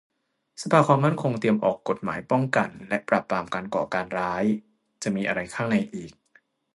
[0.61, 4.43] สภาความมั่นคงเตรียมออกกฎหมายป้องกันและปราบปรามการก่อการร้าย-
[5.03, 6.13] จะมีอะไรข้างในอีก